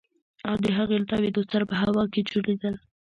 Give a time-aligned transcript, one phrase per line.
[0.49, 2.75] او د هغې له تاوېدو سره په هوا کښې چورلېدل.